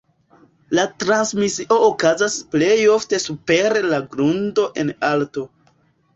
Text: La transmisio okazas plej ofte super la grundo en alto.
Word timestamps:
La 0.77 0.85
transmisio 1.03 1.77
okazas 1.87 2.39
plej 2.55 2.79
ofte 2.95 3.21
super 3.27 3.79
la 3.93 4.01
grundo 4.17 4.67
en 4.87 4.93
alto. 5.13 5.47